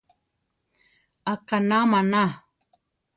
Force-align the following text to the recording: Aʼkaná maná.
Aʼkaná 1.31 1.77
maná. 1.91 2.23